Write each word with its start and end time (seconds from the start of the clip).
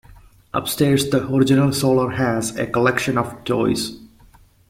Upstairs 0.51 1.11
the 1.11 1.27
original 1.31 1.71
solar 1.71 2.09
has 2.09 2.55
a 2.55 2.65
collection 2.65 3.19
of 3.19 3.43
toys. 3.43 3.99